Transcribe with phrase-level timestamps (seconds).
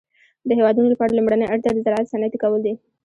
[0.47, 2.73] د هيوادونو لپاره لومړنۍ اړتيا د زراعت صنعتي کول دي.